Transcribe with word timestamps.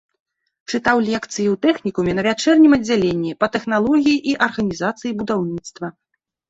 Чытаў 0.71 0.97
лекцыі 1.09 1.45
ў 1.53 1.59
тэхнікуме 1.67 2.11
на 2.21 2.25
вячэрнім 2.29 2.71
аддзяленні 2.81 3.31
па 3.45 3.53
тэхналогіі 3.59 4.17
і 4.35 4.39
арганізацыі 4.49 5.11
будаўніцтва. 5.23 5.87